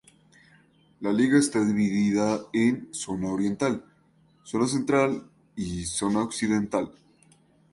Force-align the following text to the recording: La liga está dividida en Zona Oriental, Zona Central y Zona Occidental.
La 1.01 1.11
liga 1.13 1.37
está 1.37 1.63
dividida 1.63 2.39
en 2.53 2.91
Zona 2.91 3.29
Oriental, 3.29 3.85
Zona 4.41 4.65
Central 4.65 5.29
y 5.55 5.85
Zona 5.85 6.23
Occidental. 6.23 6.91